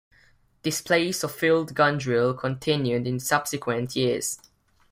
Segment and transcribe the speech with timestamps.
[0.63, 4.39] Displays of field gun drill continued in subsequent years.